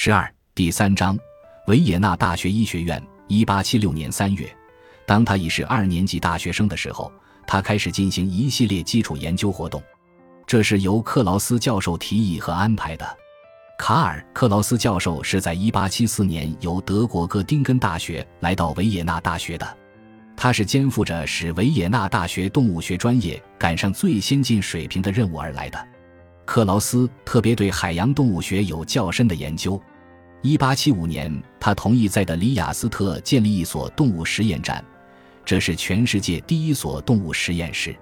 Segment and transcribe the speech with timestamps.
[0.00, 1.18] 十二第三章，
[1.66, 3.04] 维也纳大学医学院。
[3.26, 4.48] 一八七六年三月，
[5.04, 7.10] 当他已是二年级大学生的时候，
[7.48, 9.82] 他开始进行一系列基础研究活动。
[10.46, 13.04] 这是由克劳斯教授提议和安排的。
[13.76, 19.76] 卡尔·克劳斯教授是在一八七四年由德国哥丁根大学来到维也纳大学的，
[20.36, 25.88] 他是肩负着使维也纳大学动物学专业赶上最先进水平的任务而来的。
[26.48, 29.78] 克劳斯特别对海洋动物学有较深的研究。
[30.42, 34.82] 1875年，他同意在德里亚斯特建立一所动物实验站，
[35.44, 37.94] 这是全世界第一所动物实验室。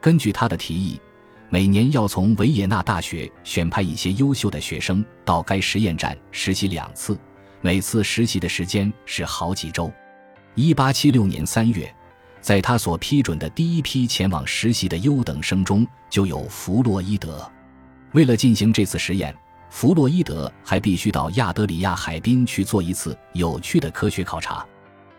[0.00, 1.00] 根据他的提议，
[1.48, 7.18] 每年要从维也纳大学选派一些优秀的学生到该实验站实习两次，
[7.60, 9.90] 每次实习的时间是好几周。
[10.54, 11.92] 1876年3月，
[12.40, 17.50] 在他所批准的第一批前往实习的优等生中，就有弗洛伊德。
[18.12, 19.34] 为了进行这次实验，
[19.68, 24.66] 弗洛伊德还必须到亚德里亚海滨去做一次有趣的科学考察。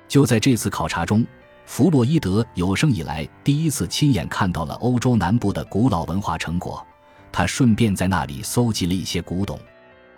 [0.10, 1.26] 就在这次考察中，
[1.66, 6.86] 弗洛伊德有生以来第一次亲眼看到了欧洲南部的古老文化成果。
[7.32, 9.58] 他顺便在那里搜集了一些古董，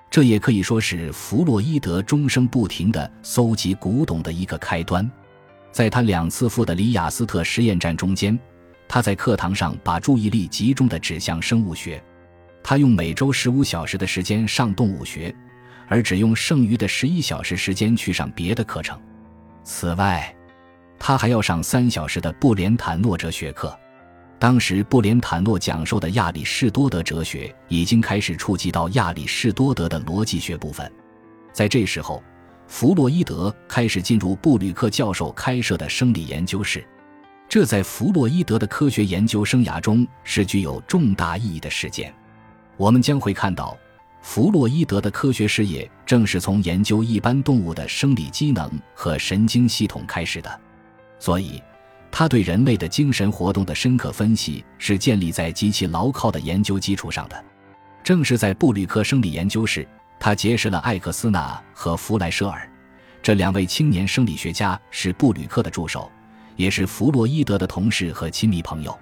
[0.10, 5.08] 这也可以说是弗洛伊德终生不停地搜集古董的一个开端。
[5.72, 8.38] 在他两次赴的里雅斯特实验站中间，
[8.88, 12.04] 他在课堂上把注意力集中地指向生物学。
[12.64, 15.36] 他用每周十五小时的时间上动物学，
[15.88, 19.00] 而只用剩余的十一小时时间去上别的课程。
[19.64, 20.34] 此外，
[20.98, 23.78] 他还要上三小时的布连坦诺哲学课。
[24.40, 30.92] 当时，布连坦诺讲授的亚里士多德哲学已经开始触及到亚里士多德的逻辑学部分。
[31.54, 32.24] 在这时候，
[32.68, 36.86] 弗洛伊德开始进入布吕克教授开设的生理研究室，
[37.48, 42.14] 这在弗洛伊德的科学研究生涯中是具有重大意义的事件。
[42.78, 43.78] 我们将会看到，
[44.22, 50.62] 弗洛伊德的科学事业正是从研究一般动物的生理机能和神经系统开始的，
[51.20, 51.62] 所以
[52.12, 57.46] 他对人类的精神活动的深刻分析是建立在极其牢靠的研究基础上的。
[58.04, 59.88] 正是在布吕克生理研究室，
[60.20, 62.70] 他结识了艾克斯纳和弗莱舍尔
[63.22, 66.12] 这两位青年生理学家，是布吕克的助手，
[66.56, 68.98] 也是弗洛伊德的同事和亲密朋友。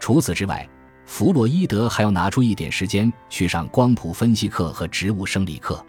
[0.00, 0.68] 除此之外，
[1.04, 5.84] 弗洛伊德还要拿出一点时间去上光谱分析课和植物生理课。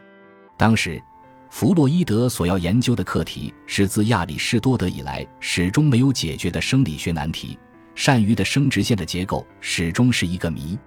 [0.57, 1.01] 当时，
[1.49, 7.57] 弗洛伊德所要研究的课题是自亚里士多德以来始终没有解决的生理学难题——
[7.95, 10.77] 鳝鱼的生殖腺的结构始终是一个谜。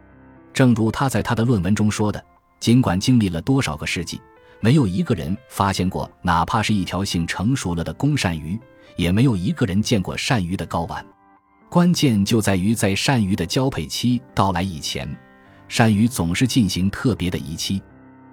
[0.53, 2.23] 正如他在他的论文中说的
[2.59, 4.21] ：“尽管经历了多少个世纪，
[4.61, 8.59] 没有一个人发现过哪怕是一条性成熟了的公鳝鱼，
[8.97, 11.05] 也没有一个人见过鳝鱼的睾丸。”
[11.69, 15.09] 关键就在于，在鳝鱼的交配期到来以前，
[15.69, 17.83] 鳝鱼总是进行特别的仪期。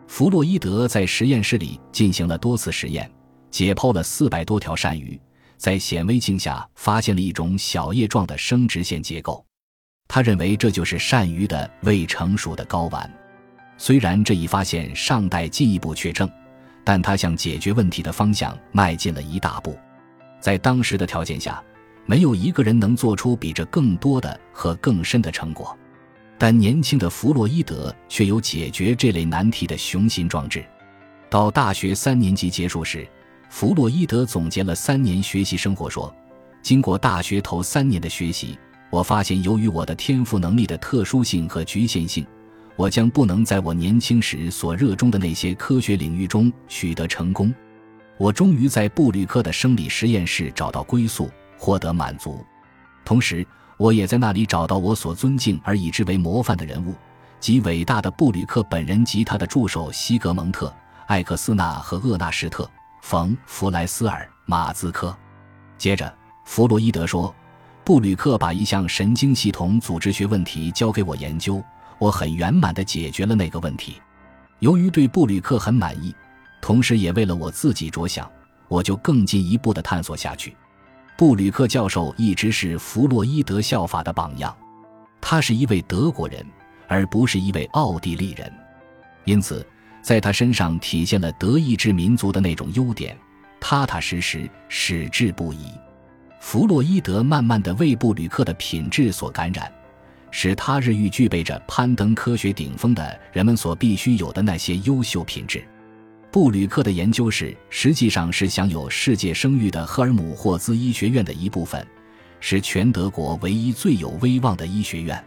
[0.07, 3.09] 弗洛伊德在实验室里进行了多次实验，
[3.49, 5.19] 解剖了四百多条鳝鱼，
[5.57, 9.43] 在显微镜下发现了一种小叶状的生殖腺结构。
[10.07, 13.11] 他认为这就是鳝鱼的未成熟的睾丸。
[13.77, 16.29] 虽然这一发现尚待进一步确证，
[16.83, 19.77] 但他向解决问题的方向迈进了一大步。
[20.39, 21.61] 在当时的条件下。
[22.05, 25.77] 没有一个人能做出比这更多的和更深的成果，
[26.37, 30.63] 但年轻的弗洛伊德却有解决这类难题的雄心壮志。
[31.29, 33.07] 到大学三年级结束时，
[33.49, 36.13] 弗洛伊德总结了三年学习生活说
[36.61, 38.59] ：“经过大学头三年的学习，
[38.89, 42.25] 我发现由于我的天赋能力的特殊性和局限性，
[42.75, 47.53] 我将不能在我年轻时所热衷的那些科学领域中取得成功。
[48.17, 51.31] 我终于在布吕克的生理实验室找到归宿。”
[51.63, 52.45] 获得满足，
[53.05, 53.47] 同时
[53.77, 56.93] 我也在那里找到我所尊敬而以之为模范的人物，
[57.39, 60.67] 即伟大的布吕克本人及他的助手西格蒙特·
[61.07, 62.65] 艾克斯纳和厄纳什特·
[63.01, 65.15] 冯·弗莱斯尔·马兹科。
[65.77, 66.13] 接着，
[66.43, 67.33] 弗洛伊德说
[67.85, 71.63] ：“布吕克把一项神经系统组织学问题交给我研究，
[71.97, 74.01] 我很圆满地解决了那个问题。
[74.59, 76.13] 由于对布吕克很满意，
[76.61, 78.29] 同时也为了我自己着想，
[78.67, 80.53] 我就更进一步地探索下去。”
[81.15, 84.55] 布吕克教授一直是弗洛伊德效法的榜样，
[85.21, 86.45] 他是一位德国人，
[86.87, 88.51] 而不是一位奥地利人，
[89.23, 89.65] 因此
[90.01, 93.15] 在他身上体现了德意志民族的那种优点：
[93.59, 95.71] 踏踏实实、矢志不移。
[96.39, 99.71] 弗洛伊德慢慢的为布吕克的品质所感染，
[100.31, 105.63] 使他日益具备着攀登科学顶峰的人们所必须有的那些优秀品质。
[106.33, 111.85] 布吕克的研究室实际上是享有世界声誉的赫尔姆霍兹医学院的一部分，
[112.39, 115.23] 是全德国唯一最有威望的医学院，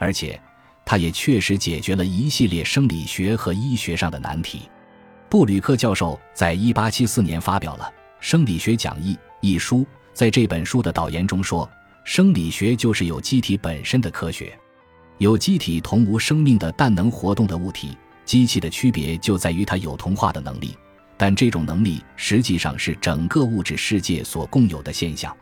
[0.00, 0.42] 而且，
[0.84, 4.62] 他也确实解决了一系列生理学和医学上的难题。
[5.28, 7.84] 布吕克教授在一八七四年发表了
[8.18, 11.70] 《生理学讲义》一书，在这本书的导言中说
[12.02, 14.52] ：“生理学就是有机体本身的科学。
[15.18, 17.96] 有机体同无生命的但能活动的物体，
[18.32, 20.74] 机器的区别就在于它有同化的能力，
[21.18, 25.36] 但这种能力实际上是整个物质世界所共有的现象。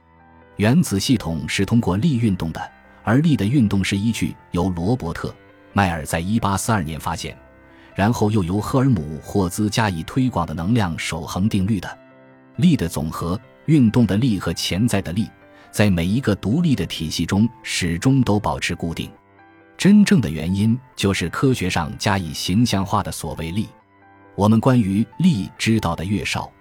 [0.56, 2.60] 原子系统是通过力运动的，
[3.04, 5.28] 而力的运动是依据由罗伯特·
[5.72, 7.38] 迈尔在一八四二年发现。”
[7.94, 11.96] 然后又由赫尔姆霍兹加以推广的能量守恒定律的
[12.56, 15.28] 力的总和，运动的力和潜在的力，
[15.70, 19.08] 在每一个独立的体系中始终都保持固定。
[19.81, 23.67] 真正的原因就是科学上加以形象化的所谓力。
[24.35, 26.53] 我们关于力知道的越少，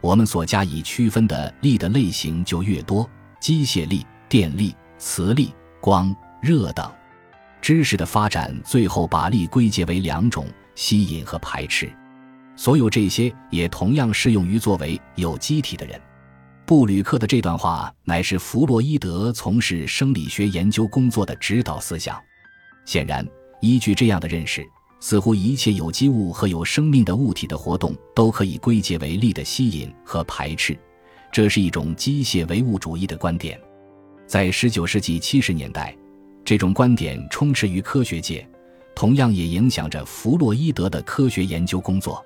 [0.00, 6.12] 我们所加以区分的力的类型就越多：机械力、电力、磁力、光、
[6.42, 6.92] 热等。
[7.62, 10.44] 知识的发展最后把力归结为两种。
[10.74, 11.88] 吸引和排斥，
[12.56, 16.00] 所有这些也同样适用于作为有机体的人。
[16.66, 22.20] 布吕克的这段话乃是弗洛伊德从事生理学研究工作的指导思想。
[22.84, 23.26] 显然，
[23.60, 24.66] 依据这样的认识，
[25.00, 30.76] 似乎一切有机物和有生命的物体的活动都可以归结为力的吸引和排斥。
[31.32, 33.60] 这是一种机械唯物主义的观点。
[34.26, 35.96] 在19世纪70年代，
[36.44, 38.46] 这种观点充斥于科学界。
[38.94, 42.24] 同样也影响着弗洛伊德的科学研究工作，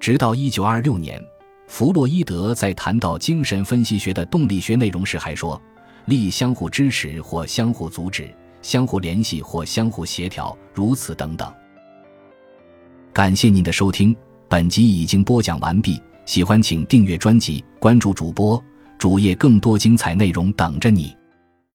[0.00, 1.22] 直到一九二六年，
[1.66, 5.60] 弗洛伊德在谈到精神分析学的动力学内容时还说：
[6.06, 11.52] 力相互支持或相互阻止、相互联系或相互协调，如此等等。
[13.12, 14.14] 感谢您的收听，
[14.48, 16.00] 本集已经播讲完毕。
[16.24, 18.62] 喜欢请订阅专辑，关注主播
[18.98, 21.16] 主页，更多精彩内容等着你。